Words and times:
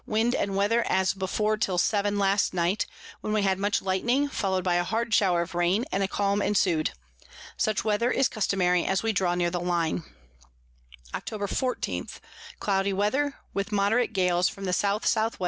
_Wind 0.07 0.33
and 0.33 0.55
Weather 0.57 0.81
as 0.89 1.13
before 1.13 1.57
till 1.57 1.77
seven 1.77 2.17
last 2.17 2.55
night, 2.55 2.87
when 3.19 3.33
we 3.33 3.43
had 3.43 3.59
much 3.59 3.83
Lightning 3.83 4.27
follow'd 4.29 4.63
by 4.63 4.73
a 4.73 4.83
hard 4.83 5.13
Shower 5.13 5.43
of 5.43 5.53
Rain, 5.53 5.85
and 5.91 6.01
a 6.01 6.07
Calm 6.07 6.41
ensu'd. 6.41 6.93
Such 7.55 7.83
Weather 7.85 8.09
is 8.09 8.27
customary 8.27 8.83
as 8.83 9.03
we 9.03 9.13
draw 9.13 9.35
near 9.35 9.51
the 9.51 9.59
Line. 9.59 10.03
Octob. 11.13 11.47
14. 11.47 12.07
Cloudy 12.59 12.93
Weather, 12.93 13.35
with 13.53 13.71
moderate 13.71 14.11
Gales 14.11 14.49
from 14.49 14.63
the 14.63 14.69
S 14.69 14.83
S 14.83 15.13
W. 15.13 15.37